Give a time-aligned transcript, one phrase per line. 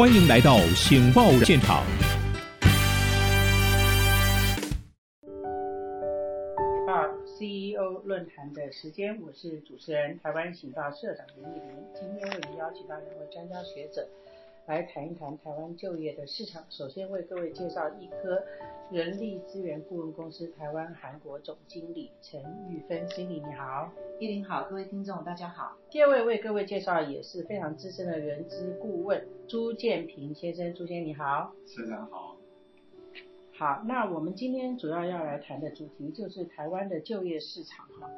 [0.00, 1.84] 欢迎来到《醒报》现场。
[6.88, 11.76] 二 CEO 论坛的时间，我是主持人台湾醒报社长林义玲。
[11.92, 14.08] 今天为您邀请到两位专家学者
[14.66, 16.64] 来谈一谈台湾就业的市场。
[16.68, 18.42] 首先为各位介绍一科
[18.90, 23.90] 人力资源顾问公司台湾韩国总经理陈玉芬经理，你好。
[24.18, 25.76] 依林好，各位听众大家好。
[25.90, 31.52] 第二位为各位介绍也是非常资深的人资顾问朱建平先生，朱先生你好。
[31.66, 32.36] 社长好。
[33.52, 38.10] 好，那我们今天主要要来谈的主题就是台湾的就业市场哈，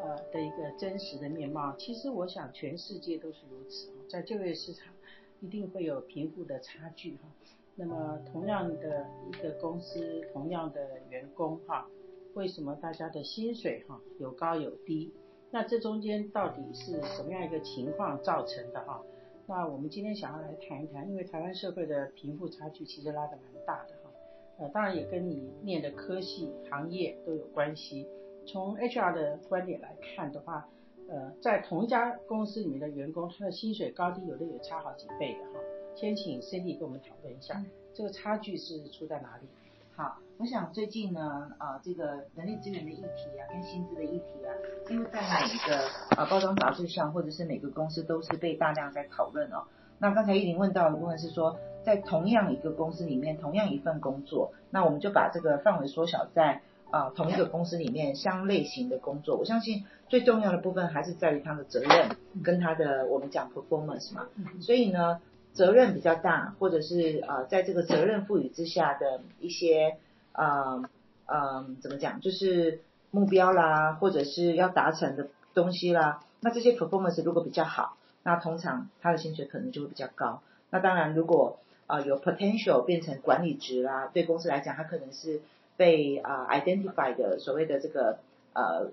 [0.00, 1.74] 呃的一个真实的面貌。
[1.76, 4.92] 其实我想全世界都是如此，在就业市场
[5.40, 7.28] 一定会有贫富的差距哈。
[7.76, 11.86] 那么同样的一个公司，同样的员工哈，
[12.34, 15.12] 为什么大家的薪水哈有高有低？
[15.50, 19.02] 那这中间到底是什么样一个情况造成的哈？
[19.46, 24.10] 那我们今天想要来谈一谈，因为台湾社会的贫富差距其实拉得蛮大的哈。
[24.58, 28.06] 呃，当然也跟你念的科系、行业都有关系。
[28.44, 30.68] 从 HR 的观点来看的话，
[31.08, 35.60] 呃，在同一家公司里面的员工，他的薪水高低有的也差好几倍的哈。
[35.94, 37.64] 先请 Cindy 跟我们讨论一下，
[37.94, 39.48] 这个差距是出在哪里？
[39.96, 44.52] 好，我想最近呢，啊，这个人力资源的议题啊，跟薪资的议题啊，
[44.90, 45.76] 因为在每一个
[46.16, 49.64] 啊包装杂志上，或者是每个公司都是被大量在讨论哦。
[49.98, 51.56] 那刚才依林问到的部分是说。
[51.84, 56.60] 在同样一个公司里面，同样一份工作，那我们就把这个范围缩小在
[56.90, 59.36] 啊同一个公司里面相类型的工作。
[59.36, 64.26] 我相信最重要的部分还是在于他的责任跟他的我们讲 performance 嘛。
[64.60, 65.20] 所以呢，
[65.52, 69.96] 责任比较大，或者是啊在这个责任赋予之下的一些
[70.32, 70.82] 啊
[71.26, 76.22] 嗯怎么讲，就是目标啦，或者是要达成的东西啦。
[76.40, 80.40] 那这些 performance 如果比较好，那通常他的薪水可能就会比较高。
[80.70, 85.40] 那当然如果啊，有 potential 变成管理职啦，对公司来讲，他可能是
[85.78, 88.18] 被啊 identify 的所谓的这个
[88.52, 88.90] 呃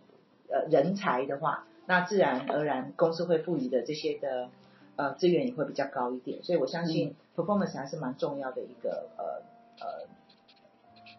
[0.47, 4.47] 呃人才的话，那自然而然公司会赋予的这些的
[4.95, 9.41] 呃资源也会比较高一点，所以我相信 performance 还是蛮重要的一个呃
[9.85, 10.07] 呃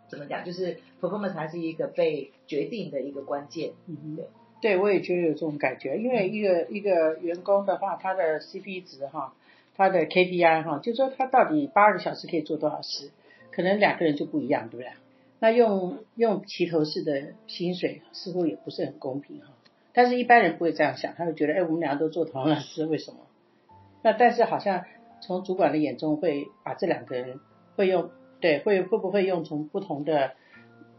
[0.09, 3.73] 怎么讲，就是 performance 还是一个被决定的一个关键。
[3.87, 4.27] 嗯对，
[4.63, 9.35] 对我也觉得有这种感觉，因为一个一个员工的话，他的 CP 值哈。
[9.79, 13.11] 他的 KPI 哈，就说他到底八个小时可以做多少事，
[13.53, 14.91] 可能两个人就不一样，对不对？
[15.39, 19.55] 那用用齐头式的薪水似乎也不是很公平哈。
[19.93, 23.19] 但是一般人不会这样想，他会觉得，哎，我们两个都做同样的事，为什么？
[24.03, 24.85] 那但是好像
[25.21, 27.41] 从主管的眼中会把这两个人
[27.77, 28.11] 会用
[28.41, 30.33] 对会会不会用从不同的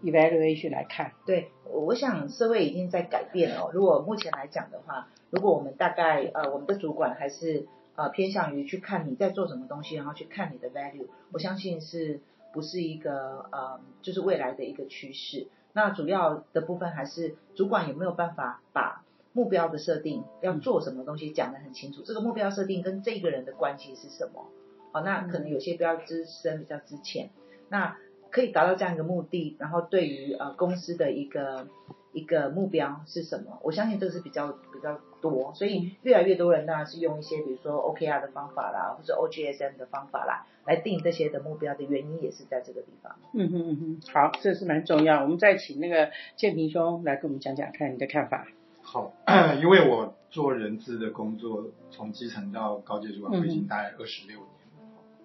[0.03, 1.11] evaluation 来看？
[1.25, 3.69] 对，我想社会已经在改变了。
[3.73, 7.67] 如果目前来讲的话，如果我们大概呃我们的主管还是。
[7.99, 12.21] 呃，偏向于去看你在做什么东西，然后去看你的 value，我相信是
[12.57, 15.45] 不是一个呃，就是未来的一个趋势。
[15.73, 24.47] 那主要的部分还是主管有没有办法把目标的设定要做什么东西讲得很清楚，这个目标设定跟这个人的关系是什么？
[24.91, 27.29] 好，那可能有些比较资深，比较之前，
[27.69, 27.95] 那
[28.31, 31.67] 可以达到这样一个目的，然后对于呃公司的一个。
[32.13, 33.59] 一个目标是什么？
[33.61, 43.17] 我相信这个是比较比较多，所以越来越多人当然是用一些比如说 OKR 的方法啦，或者 OGSM 的方法啦，来定这些的目标的原因也是在这个地方。
[43.33, 45.21] 嗯哼嗯哼，好，这是蛮重要。
[45.21, 48.47] 我们再请那个建平兄来跟我们讲讲看你的看法。
[48.81, 49.13] 好，
[49.61, 54.56] 因为我做人资的工作，从基层到高阶主管，我已经大概二十六年了。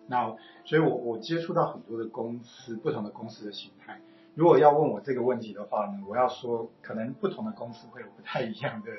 [0.07, 4.01] 那所以我我接触到很多的公司，不同的公司的形态。
[4.35, 8.91] 如果要问我这个问题的话呢，我要说，可能不同的公司会有不太一样的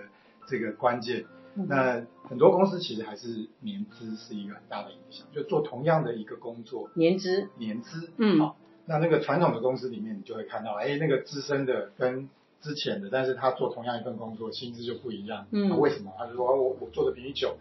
[0.48, 1.26] 这个关键。
[1.56, 8.56] 那很多公司其实还是年资是一个很大的影响，就做同样的一个工作，年资，年资，嗯，好，
[8.86, 12.28] 那那个传统的公司里面，你就会看到，哎，那个资深的跟
[12.60, 15.46] 之前的，但是他做同样一份工作，薪资就不一样。
[15.52, 16.12] 嗯，为什么？
[16.18, 17.58] 他就说，我我做的比你久。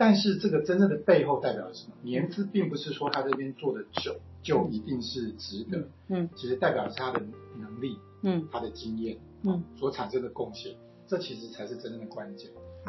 [0.00, 1.92] 但是这个真正的背后代表了什么？
[2.00, 7.20] 年资并不是说他这边做的久就一定是值得，嗯，其实代表是他的
[7.58, 10.74] 能力，嗯，他的经验，嗯，所产生的贡献，
[11.06, 12.48] 这其实才是真正的关键。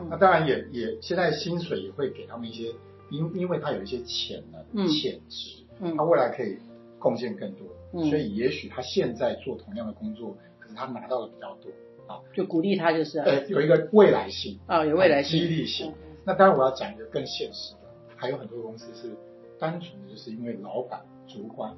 [0.10, 2.74] 那当然也也现在薪水也会给他们一些，
[3.10, 6.58] 因因为他有一些潜能、潜质，嗯，他未来可以
[6.98, 7.68] 贡献更多，
[8.10, 11.70] 所以也许他现在做同样的工作，可是他拿到的比较多，
[12.08, 15.94] 啊，就鼓励他就是，呃，有一个未来性，啊，有未来性，激励性。
[16.26, 17.80] 那当然，我要讲一个更现实的，
[18.16, 19.16] 还有很多公司是
[19.60, 21.74] 单纯的，就是因为老板、主管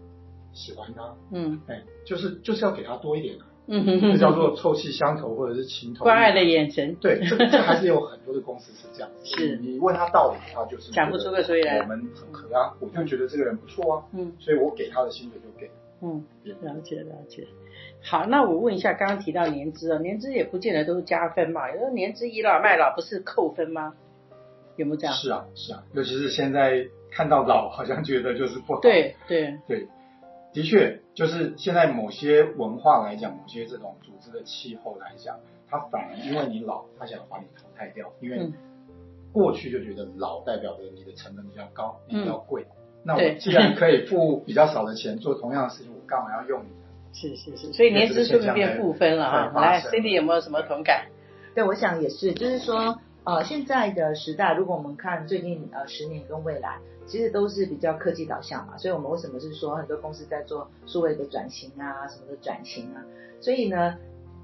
[0.51, 6.03] 喜欢他，嗯，哎，就是就是要给他多一点啊，嗯哼哼，这叫做臭气相投或者是情投。
[6.03, 6.95] 关爱的眼神。
[6.95, 9.09] 对，这这还是有很多的公司是这样。
[9.23, 9.57] 是。
[9.57, 11.79] 你问他道理，他就是讲不出个所以然。
[11.79, 15.71] 我们很合啊，我就觉得这个人不错啊，嗯，所以我给他的薪水就给。
[16.01, 17.47] 嗯，了解了解。
[18.03, 23.93] 好，那我问一下，刚刚提到年资啊，年资也不见得都是加分嘛，有时候年资倚老卖老不是扣分吗？
[24.75, 25.15] 有没有这样？
[25.15, 28.79] 是啊是啊，尤其是现在看到老，好像觉得就是不好。
[28.81, 29.87] 对对对，
[30.53, 35.39] 的确，就是现在某些文化来讲，某些这种组织的气候来讲，
[35.69, 38.51] 它反而因为你老，它想把你淘汰掉，因为
[39.31, 42.65] 过去就觉得老代表着你的成本比较高，你比较贵。
[43.05, 46.67] 那我既然可以付比较少的钱做同样的事情，我干嘛要用你？
[47.15, 49.51] 是是是，所以年资是不是变负分了啊？
[49.55, 51.09] 来，Cindy 有没有什么同感？
[51.53, 58.77] 对，我想也是，就是说，呃，现在的时代，如果我们看最近呃十年跟未来，其实都是比较科技导向嘛。
[58.77, 63.01] 所以我们为什么是说很多公司在做数位的转型啊，什么的转型啊？
[63.39, 63.97] 所以呢，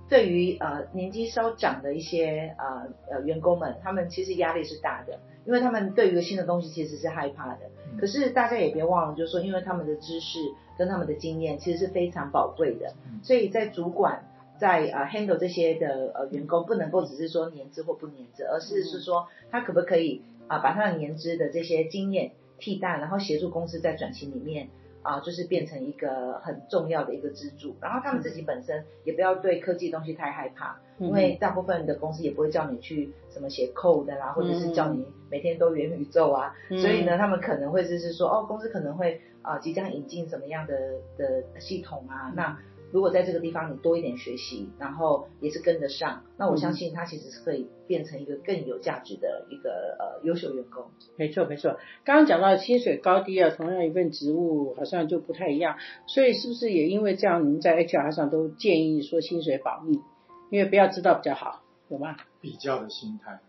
[0.08, 7.60] 对于呃年纪稍长的一些呃呃员工们，他们其实压力是大的，因为他们对于新的东西其实是害怕的。
[8.00, 10.40] 可是大家也别忘了，就是说，因为他们的知识
[10.78, 12.94] 跟他们的经验其实是非常宝贵的，
[13.24, 14.24] 所以在主管
[14.60, 24.70] 在呃 handle 这些的呃员工，不能够只是说年资或不年资，而是是说他可不可以啊把他的年资的这些经验替代，然后协助公司在转型里面
[25.02, 27.76] 啊，就是变成一个很重要的一个支柱。
[27.82, 35.06] 然后他们自己本身也不要对科技东西太害怕，因为大部分的公司也不会叫你去什么写 code 啦，或者是叫你。
[35.32, 40.76] 每天都元宇宙啊，所以呢，他们可能会就是说，哦，公司可能会啊，即将引进什么样的
[41.20, 42.34] 的系统啊？
[42.36, 42.58] 那
[42.92, 50.86] 如果在这个地方你多一点学习，然后也是跟得上，那我相信他其实是可以变成一个更有价值的一个呃优秀员工。
[51.18, 55.78] 没错没错，刚刚讲到薪水高低啊，同样一份职务好像就不太一样，
[56.08, 60.00] 所以是不是也因为这样，您在 HR 上都建议说薪水保密，
[60.50, 62.16] 因为不要知道比较好，有吗？
[62.42, 63.40] 比较的心态。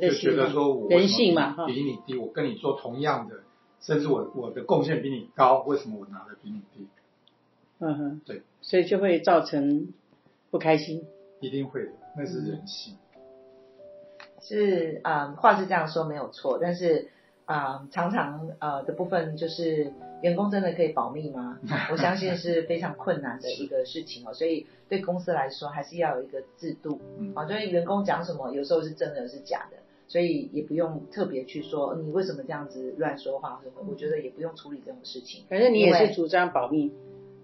[0.00, 3.36] 就觉得说我人性嘛，比你低，我跟你做同样的，
[3.80, 6.86] 甚至我我的贡献比你高，为什么我拿的比你低？
[7.78, 9.92] 嗯哼，对，所以就会造成
[10.50, 11.04] 不开心。
[11.40, 12.96] 一定会的，那是人性。
[14.40, 17.08] 是啊，话是这样说没有错，但是
[17.44, 19.92] 啊，常常呃的部分就是
[20.22, 21.58] 员工真的可以保密吗？
[21.92, 24.66] 我相信是非常困难的一个事情哦，所以。
[24.88, 27.00] 对公司来说，还是要有一个制度
[27.34, 35.44] 啊，所以员工讲什么，有时候是真的是假的，所以也不用特别去说你为什么这样子乱说话什么，我觉得也不用处理这种事情。
[35.50, 36.92] 反正你也是主张保密，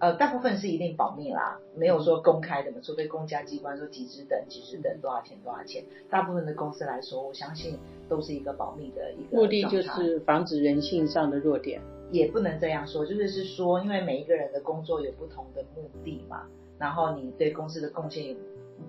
[0.02, 7.78] 呃，大部分是一定保密啦，没有说公开的嘛，除非公家机关说几只等几只等多少钱多少钱，大部分的公司来说，我相信
[8.08, 11.80] 都是一个保密的一个目的，就是防止人性上的弱点。
[12.10, 16.48] 也不能这样说，就是是说，因为每一个人的工作有不同的目的嘛。
[16.80, 18.34] 然后你对公司的贡献有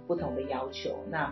[0.08, 1.32] 不同的要求，那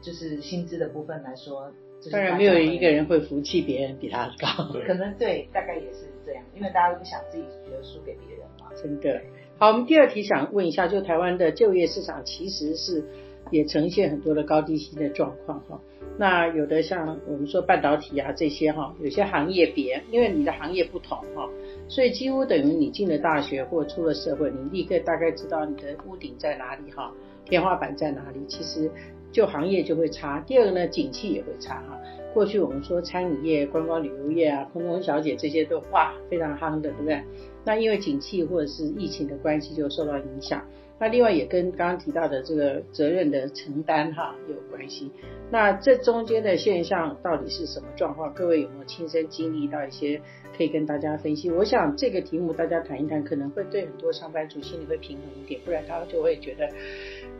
[0.00, 1.72] 就是薪资的部分来说，
[2.10, 8.66] 当然没有一个人会服气别人比他高，可能对，大概也是这样，因为大家都不想自己觉得输给别人嘛。
[8.74, 9.20] 真的。
[9.58, 13.04] 好，我们第二题想问一下，就台湾的就业市场其实是
[13.50, 15.80] 也呈现很多的高低薪的状况哈。
[16.18, 21.48] 那有的像我们说半导体啊这些哈，有些行业别，因为你的行业不同哈。
[21.88, 27.12] 所以几乎等于你进了大学或出了社会，你立刻大概知道你的屋顶在哪里哈，
[27.44, 28.44] 天花板在哪里。
[28.46, 28.90] 其实
[29.30, 30.40] 就行业就会差。
[30.40, 31.98] 第二个呢，景气也会差哈。
[32.32, 37.22] 过去我们说餐饮业、观光旅游业啊，空中小姐这些都哇非常夯的，对不对？
[37.64, 40.64] 那因为景气或者是疫情的关系就受到影响。
[40.98, 45.10] 那另外也跟刚刚提到的这个责任的承担哈有关系。
[45.50, 48.32] 那这中间的现象到底是什么状况？
[48.32, 50.20] 各位有没有亲身经历到一些
[50.56, 51.50] 可以跟大家分析？
[51.50, 56.68] 我想这个题目大家谈一谈，可能会对很多上班族心里会平衡一点，不然他就会觉得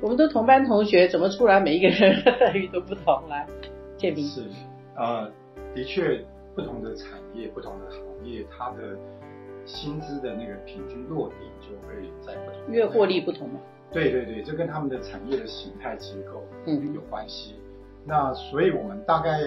[0.01, 3.47] 我们都同班同学，怎么出来每一个人 待遇都不同来？
[3.97, 4.43] 建明是
[5.05, 5.31] 呃，
[5.75, 8.97] 的确不同的产业、不同的行业，它的。
[9.65, 13.61] 薪资的那个平均落点就会在不同，因为获利不同嘛。
[13.93, 17.61] 对对对，这跟他们的产业的形态结构嗯有关系。
[18.05, 19.39] 那所以我们大概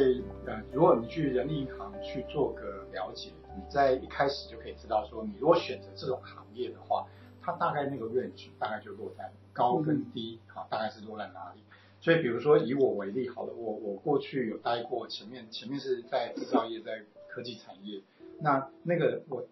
[0.46, 7.06] 呃，如果你去人力银行去做个了解，你在一开始就可以知道说，你如果选择这种行业的话，
[7.42, 11.62] 它大概那个 range 大概就落在高跟低，好，大概是落在哪里？
[12.06, 18.02] 所以比如说以我为例好了，我我过去有待过前面前面是在制造业，在科技产业，
[18.40, 19.48] 那那个我。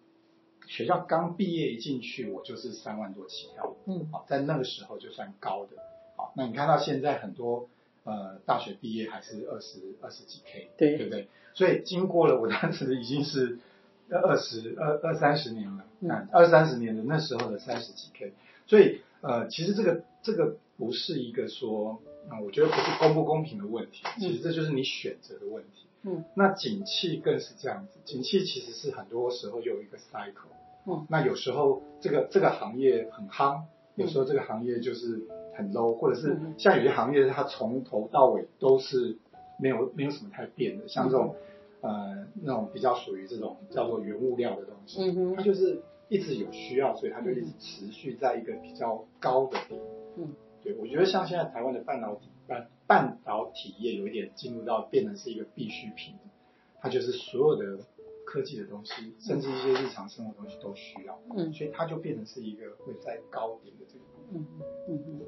[0.66, 5.76] 学校刚毕业一进去，我就是三万多起跳，嗯，好，在那个时候就算高的，
[6.16, 7.68] 好，那你看到现在很多
[8.04, 11.28] 呃大学毕业还是二十二十几 K，对，对不对？
[11.52, 13.58] 所以经过了我当时已经是
[14.08, 18.32] 二十二二三十年了，嗯，二三十年的那时候的三十几 K，
[18.66, 25.86] 所以呃其实这个这个不是一个说，啊，我觉得不是公不公平的问题，其实这就是你选择的问题。
[26.02, 30.52] 嗯，那景气更是这样子，景气其实是很多时候有一个 cycle。
[30.86, 33.62] 嗯，那有时候这个这个行业很夯，
[33.94, 35.22] 有时候这个行业就是
[35.56, 39.16] 很 low，或者是像有些行业它从头到尾都是
[39.58, 41.36] 没有没有什么太变的，像这种
[41.80, 45.00] 呃那种比较属于这种叫做原物料的东西，
[45.34, 49.80] 它就是一直有需要，所以它就一直持续在一个比较高的点。
[50.18, 50.28] 嗯，
[50.64, 56.16] 对，我觉得像现在台湾的半导体半半导体业有一点进入到变成是一个必需品，
[56.80, 57.84] 它就是所有的。
[58.26, 64.46] 科技的东西，甚至一些日常生活东西都需要，嗯，所以它就变成是一个会在高点的这个，嗯
[64.88, 65.20] 嗯嗯。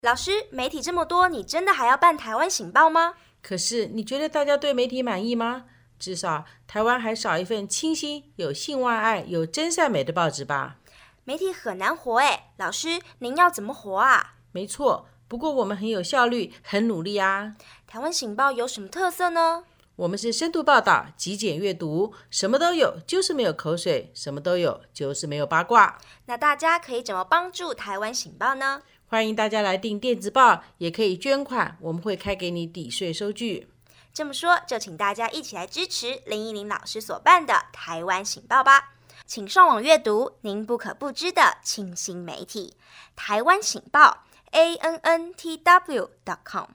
[0.00, 3.14] 老师，媒体这么多，你真的还要办台湾醒报吗？
[3.42, 5.66] 可是你觉得大家对媒体满意吗？
[6.02, 10.78] 至少台湾还少一份清新、有性外爱、有真善美的报纸吧？
[11.22, 14.34] 媒体很难活哎，老师，您要怎么活啊？
[14.50, 15.06] 没错。
[15.28, 17.54] 不过我们很有效率，很努力啊！
[17.86, 19.62] 台湾醒报有什么特色呢？
[19.94, 26.00] 我们是深度报道、极简阅读，什么都有，就是没有口水；什么都有，就是没有八卦。
[26.26, 28.82] 那大家可以怎么帮助台湾醒报呢？
[29.06, 33.68] 欢迎大家来订电子报，也可以捐款，我们会开给你抵税收据。
[34.14, 38.92] 这么说，就请大家一起来支持林依林老师所办的台湾醒报吧！
[39.24, 42.74] 请上网阅读您不可不知的清新媒体——
[43.16, 44.24] 台湾醒报。
[44.50, 46.66] a n n t w dot com。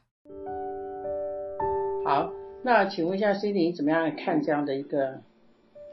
[2.03, 2.31] 好，
[2.63, 5.21] 那请问一下 Cindy，怎么样看这样的一个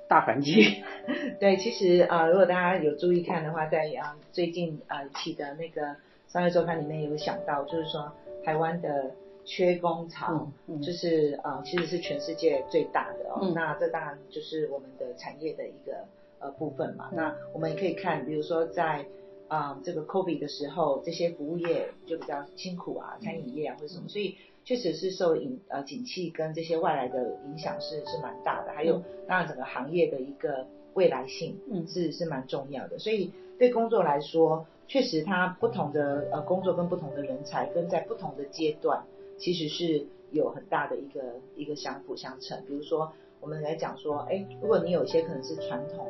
[0.09, 0.83] 大环境？
[1.39, 5.95] 对，其实啊，如果大家有注意看的话，在啊最近啊期的那个
[6.27, 8.11] 商业周刊里面有想到，就是说
[8.43, 10.49] 台湾的缺工潮，
[10.83, 13.53] 就是啊其实是全世界最大的哦。
[13.55, 16.07] 那这当然就是我们的产业的一个
[16.39, 17.11] 呃部分嘛。
[17.13, 19.07] 那我们也可以看，比如说在
[19.49, 28.73] 啊，这个 COVID 的时候，这些服务业就比较辛苦啊，餐饮业啊或者什么，所以确实是受影呃景气跟这些外来的影响是是蛮大的。
[28.73, 32.99] 还有当然整个行业的一个未来性，嗯，是是蛮重要的。
[32.99, 39.05] 所以对工作来说，确实它不同的呃工作跟不同的人才跟在不同的阶段，
[39.45, 41.21] 其实是有很大的一个
[41.55, 42.63] 一个相辅相成。
[42.67, 46.07] 比如说我们来讲说，哎，如果你有一些可能是传统。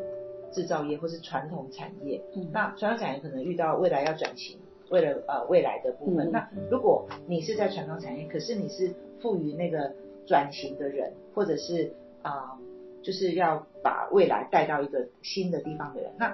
[0.53, 2.23] 制造业或是传统产业，
[2.53, 4.57] 那传统产业可能遇到未来要转型，
[4.89, 6.31] 为了呃未来的部分。
[6.31, 9.93] 那如果你是在传统产业，可是你是赋予那个
[10.29, 12.57] 转型的人，或者是啊，
[13.03, 16.33] 就是要把未来带到一个新的地方的人，那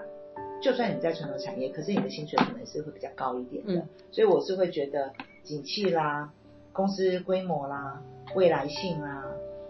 [0.60, 3.86] 就算你在传统产业，可是你的薪水可能是会比较高一点的。
[4.10, 6.30] 所以我是会觉得景气啦、
[6.72, 8.02] 公司规模啦、
[8.34, 9.24] 未来性啦，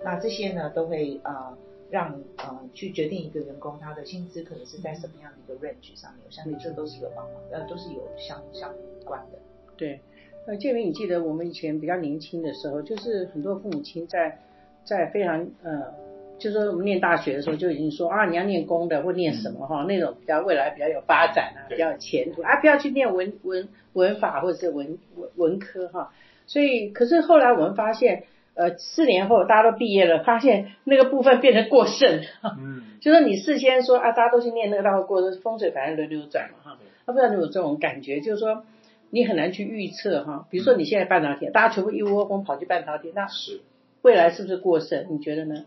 [0.05, 1.57] 那这些呢都会呃。
[1.93, 8.73] 让呃去决定一个员工他的薪资可能是在什么样的一个 range 上面，我相信这都是有帮忙，呃都是有相相
[9.05, 9.39] 关的。
[9.77, 9.99] 对，
[10.47, 14.39] 呃建明，你记得我们以前比较年轻的时候，就是很多父母亲在
[14.85, 15.93] 在非常呃，
[16.39, 26.13] 就说我们念大学的时候就已经说啊，你要念工的或念什么哈，那种比较未来比较有发展啊，比较有前途啊，不要去念文文文法或者是文文文科哈。
[26.47, 28.25] 所以可是后来我们发现。
[28.53, 32.21] 呃，四年后大家都毕业了，发现那个部分变成过剩。
[32.59, 36.79] 嗯， 就说你事先说啊，大家都去念那个，大会过风水反正轮流转嘛哈。
[37.07, 38.65] 他不知道你有这种感觉，就是说
[39.09, 40.47] 你很难去预测哈。
[40.51, 43.63] 比如说你现在半导体，大家全部一窝蜂跑去半导体，那是
[44.03, 45.07] 未来是不是过剩？
[45.09, 45.65] 你觉得呢？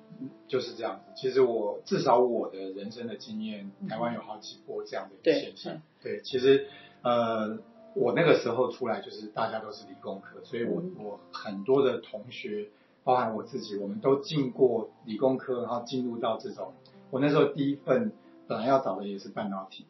[0.48, 1.14] 就是这样子。
[1.16, 5.82] 其实我至少我的人生的经验，台湾有好几波这样的现象。
[6.04, 6.68] 对，其实
[7.02, 7.58] 呃。
[7.96, 12.70] 我那个时候出来就是大家都是理工科，所以我我很多的同学，
[13.04, 16.74] 包含我自己，我们都进过理工科，然后进入到这种。
[17.12, 18.12] 我那时候第一份
[18.48, 19.86] 本来要找的也是半导体，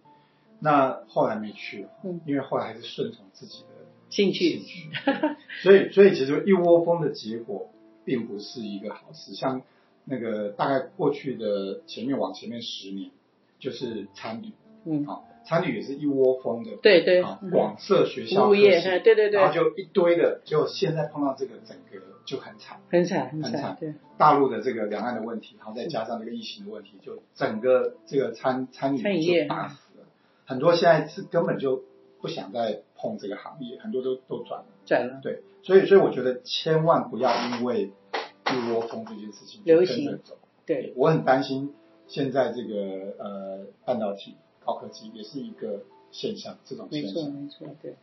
[0.59, 1.89] 那后来没去了，
[2.25, 4.59] 因为后来还是顺从自己的兴趣。
[4.59, 4.89] 兴趣，
[5.63, 7.69] 所以所以其实一窝蜂的结果
[8.03, 9.33] 并不是一个好事。
[9.33, 9.61] 像
[10.05, 13.11] 那个大概过去的前面往前面十年，
[13.59, 14.51] 就是参与，
[14.83, 15.25] 嗯，好。
[15.45, 17.21] 参与也是一窝蜂的，对对，
[17.51, 30.05] 广设学校，物业，对对对，然后就一堆的，就现在碰到这个整个就很惨，很惨很惨，对，大陆的这个两岸的问题，然后再加上这个疫情的问题，就整个这个餐餐饮就打死了，
[30.45, 31.83] 很多现在是根本就
[32.21, 37.91] 不想再碰这个行业，很多都都转了，转了，对，所以所以我觉得千万不要因为
[38.47, 40.19] 一窝蜂这件事情流行。
[40.23, 40.93] 走，对。
[40.95, 41.73] 我很担心
[42.07, 44.37] 现在这个呃半导体。
[44.65, 47.95] 高科技也是一个现象，这种没错没错，对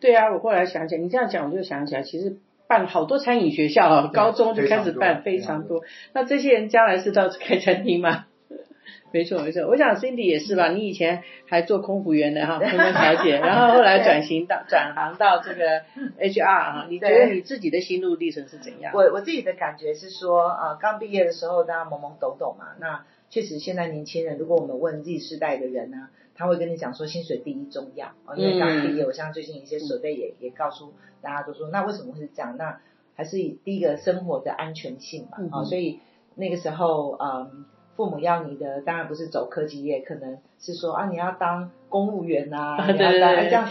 [0.00, 2.36] 对啊，我后来想起来，你这样讲我就想起来，其实
[2.68, 5.82] 办好多餐饮学校啊，高中就开始办非常多。
[6.12, 8.26] 那这些人将来是到开餐厅吗？
[9.12, 10.68] 没错没错，我想 Cindy 也是吧？
[10.68, 15.82] 你以前还做空服员的哈， 空中小姐，然后后来转型到转行到这个
[16.18, 18.92] HR 哈，你觉得你自己的心路历程是怎样？
[18.94, 32.56] 我我自己的感觉是说，呃，刚毕业的时候大家懵懵懂懂嘛，那确实现在年轻人，如果我们问 Z 世代的人呢，他会跟你讲说薪水第一重要哦，因为刚毕业，我像最近一些手备也也告诉大家都说，那为什么会是这样？
[32.56, 32.80] 那
[33.14, 36.00] 还是第一个生活的安全性嘛，啊，所以
[36.34, 37.64] 那个时候，嗯，
[37.96, 43.66] 父母要你的当然不是走科技业，可能是说啊，你要当公务员 呐，对对对，这样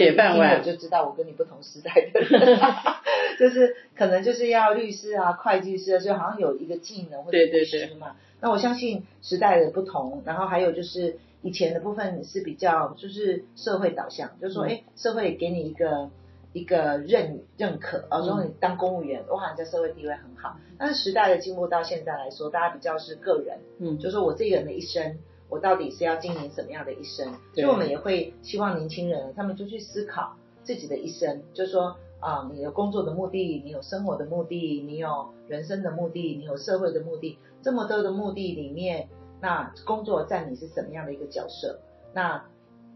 [0.57, 2.59] 我就知道我跟你不同时代的人，
[3.39, 8.15] 就是可能就是要律师啊、会计师，所以好像有一个技能或者律师嘛。
[8.45, 16.11] 那我相信时代的不同，然后还有就是以前的部分是比较就是社会导向，就是说，哎，社会给你一个。
[16.53, 20.55] 一个认认可，哦，说你当公务员，哇，你在社会地位很好。
[20.77, 25.17] 但是时代的进步到现在来说，大家比较是个人，嗯，就说我这个人的一生，
[25.49, 27.27] 我到底是要经营什么样的一生？
[27.53, 39.07] 所以我们也会希望年轻人，他们就去思考自己的一生，就说啊，你有工作的目的，你有生活的目的，你有人生的目的，你有社会的目的，这么多的目的里面，
[39.39, 41.79] 那工作占你是什么样的一个角色？
[42.15, 42.43] 那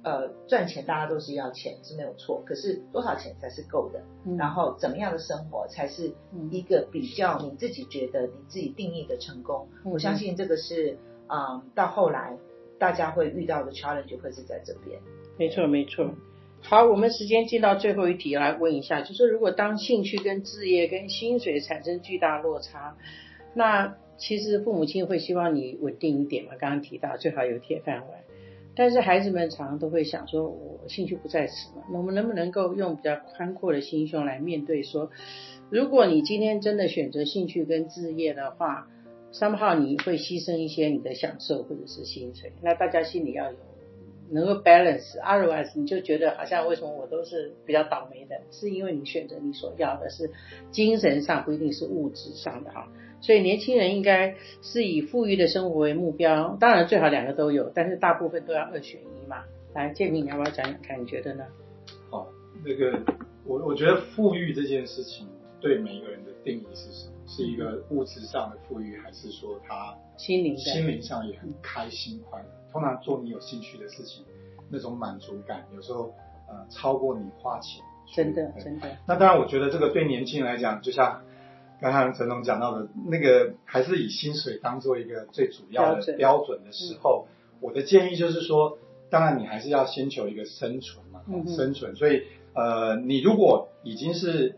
[0.01, 4.01] 呃，赚钱大家都是要钱是没有错，可是多少钱才是够的？
[4.35, 6.11] 然后怎么样的生活才是
[6.49, 9.67] 一个比较你自己觉得你自己定义的成功？
[9.83, 12.35] 我相信这个是啊，到后来
[12.79, 14.99] 大家会遇到的 challenge 会是在这边。
[15.37, 16.09] 没错，没错。
[16.61, 22.95] 好，我们时间进到最后一题来问一下，就是如果当兴趣跟置业跟薪水产生巨大落差，
[23.53, 26.51] 那其实父母亲会希望你稳定一点嘛？
[26.59, 28.19] 刚刚提到最好有铁饭碗。
[28.75, 34.83] 但是孩子们常常都会想说，我兴趣不在此嘛，那我们能不能够用比较宽阔的心胸来面对？
[34.83, 35.09] 说，
[35.69, 38.87] 如果你今天真的选择兴趣跟置业的话，
[39.31, 43.57] 三号你会牺牲一些你的享受或者是薪水，那大家心里要有
[44.31, 50.31] 能够 balance，otherwise 你就觉得好像为什么我都是比较倒霉的，是因为你选择你所要的是
[50.71, 52.87] 精神上，不一定是物质上的哈。
[53.21, 59.43] 所以年轻人应该是以富裕的生活为目标，当然最好两个都有，但是大部分都要二选一嘛。
[59.73, 61.01] 来，建平，你要不要讲讲看？
[61.01, 61.45] 你觉得呢？
[62.09, 62.27] 好，
[62.65, 62.99] 那个
[63.45, 65.27] 我我觉得富裕这件事情
[65.59, 67.13] 对每一个人的定义是什么？
[67.27, 72.45] 是一个物质上的富裕，还是说他心灵心灵上也很开心快乐？
[72.71, 74.25] 通常做你有兴趣的事情，
[74.69, 76.13] 那种满足感有时候
[76.47, 77.83] 呃超过你花钱。
[78.15, 78.97] 真的，真的。
[79.07, 81.21] 那当然，我觉得这个对年轻人来讲，就像。
[81.81, 87.25] 刚刚陈总讲到的那个，还是以薪水当做一个最主要的标准的时候，
[87.61, 88.77] 我的建议就是说，
[89.09, 91.95] 当然你还是要先求一个生存嘛，生存。
[91.95, 94.57] 所以，呃，你如果已经是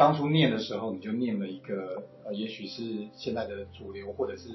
[0.00, 4.48] 当初念的时候，你就念了一个，呃，也许是现在的主流或者是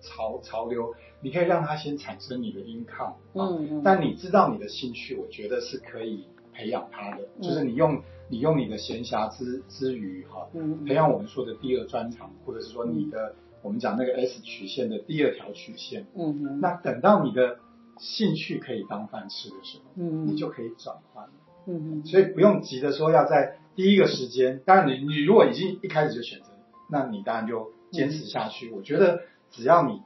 [0.00, 8.00] 潮潮流，你可以让它先产生你的 income，嗯，但你知道你的兴趣，我觉得是可以培养它的，就是你用。
[8.28, 10.48] 你用你的闲暇之之余，哈，
[10.84, 17.60] 培养我们说的第二专长，或者是说你的我们讲那个 S 曲线的第二条曲线，嗯嗯，那等到你的
[18.00, 21.28] 兴趣可以当饭吃的时候，嗯你就可以转换，
[21.66, 26.46] 嗯嗯，所以不用急着说要在第一个时间，当然你你如果已经一开始就选择，
[26.90, 28.70] 那你当然就坚持下去。
[28.70, 30.00] 我觉得只要你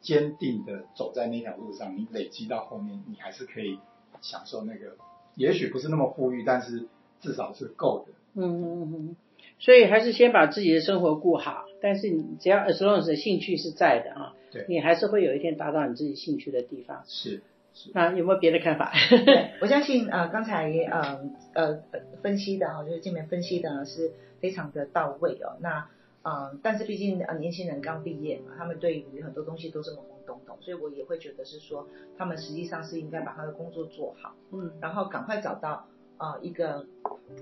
[0.00, 3.78] 坚定的走在那条路上，你累积到后面，你还是可以
[4.22, 4.96] 享受那个，
[5.34, 6.88] 也许不是那么富裕，但是。
[7.20, 8.12] 至少是够的。
[8.40, 9.16] 嗯嗯嗯，
[9.58, 11.64] 所以还是先把自己的生活过好。
[11.82, 17.02] 但是你只要 as long as 兴趣是在的啊，对，你还是会有一天达到你自己兴趣的地方。
[17.08, 17.42] 是
[17.74, 18.92] 是啊，有没有别的看法？
[19.60, 21.18] 我相信啊，刚才呃
[21.54, 21.80] 呃
[22.22, 25.56] 分析的哈，就是这边分析的是非常的到位哦。
[25.60, 25.88] 那
[26.22, 35.86] 嗯，但是毕竟啊年轻人刚毕业嘛，他们对于很多东西都是懵懵懂懂，所以我也会觉得是说，他们实际上是应该把他的工作做好，嗯，然后赶快找到。
[36.18, 36.84] 啊，一个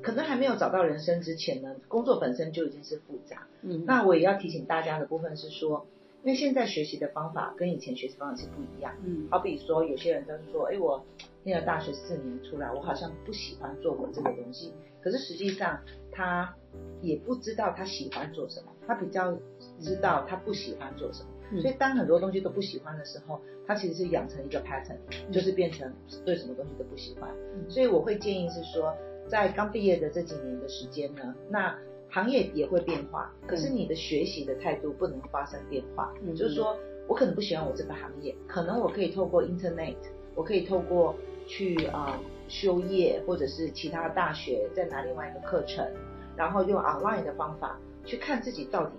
[0.02, 3.46] 可能还没有找到人生之前呢，工作本身就已经是复杂。
[3.62, 5.86] 嗯，那我也要提醒大家的部分是说，
[6.22, 8.92] 因为现在学习的方法跟以前学习方法是不一样。
[9.02, 11.02] 嗯，好比说有些人就是说，哎，我
[11.46, 14.74] 念了大学四年出来，我好像不喜欢做我这个东西。
[15.00, 15.80] 可是实际上
[16.10, 16.52] 他
[17.00, 19.38] 也不知道他喜欢做什么，他比较
[19.78, 21.60] 知道他不喜欢做什么。
[21.62, 24.98] 所以当很多东西都不喜欢的时候，他其实是养成一个 pattern，
[25.30, 25.90] 就是变成
[26.24, 27.30] 对什么东西都不喜欢。
[27.68, 28.92] 所以我会建议是说，
[29.28, 31.78] 在刚毕业的这几年的时间呢，那
[32.10, 36.12] 行业也会变化，可是你的学习的态度不能发生变化。
[36.34, 39.94] 就是说我可能不喜欢我这个行业，可能我可以透过 internet，
[40.34, 41.14] 我可以透过
[41.46, 45.86] 去啊修业或者是其他大学再拿另外一个课程，
[46.36, 48.92] 然后用 online 的方法去看自己到底。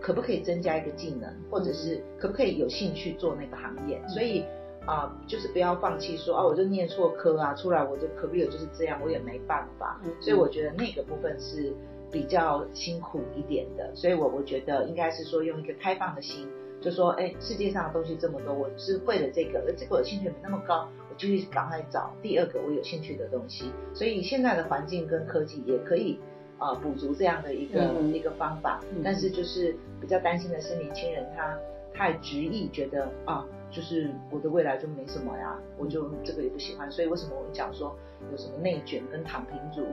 [0.00, 4.00] 可不可以增加一个技能，或者是可不可以有兴趣做那个行业？
[4.06, 4.44] 所以
[4.86, 10.00] 啊，就是不要放弃说啊，我就念错科啊，出来我就 career 就是这样，我也没办法。
[10.20, 11.74] 所以我觉得那个部分是
[12.12, 13.90] 比较辛苦一点的。
[13.96, 16.48] 所以我我觉得应该是说用一个开放的心，
[16.80, 23.70] 就说哎，世界上的东西这么多，我是会了这个，而这个我兴趣没那么高，我就去赶快找第二个我有兴趣的东西。
[23.92, 26.18] 所以现在的环境跟科技也可以
[26.56, 28.80] 啊补足这样的一个一个方法。
[29.04, 31.58] 但是就是比较担心的是年轻人他
[31.92, 33.44] 太执意，觉得啊。
[33.70, 37.94] 就是我的未来就没什么呀，我就这个也不喜欢，所以为什么我们讲说
[38.32, 39.86] 有什么内卷跟躺平族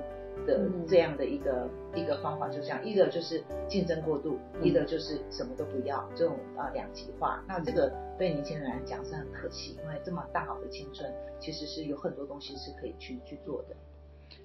[0.45, 7.43] 的这样的一个一个方法，就这样，一个就是竞争过度，一个就是什么都不要，这种啊两极化。
[7.47, 13.75] 那这个对年轻人来讲是很可惜，因为这么大好的青春，其实是有很多东西是可以去去做的。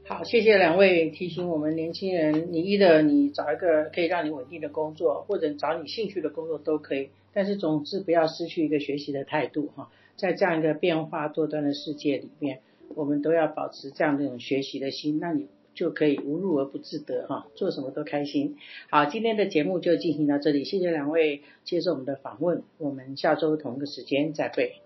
[0.07, 7.11] 好，谢谢两位提醒我们年轻人，你一的你找一个可以让你稳定的工作，或者找你兴趣的工作都可以。
[7.33, 12.61] 但是总之不要失去一个学习的态度哈，在这样一个变化多端的世界里面，
[12.97, 15.47] 我们都要保持这样的一种学习的心，那你
[15.81, 18.59] 就可以无入而不自得哈，做什么都开心。
[18.91, 24.83] 好，今天的节目就进行到这里，谢谢两位接受我们的访问，我们下周同一个时间再会。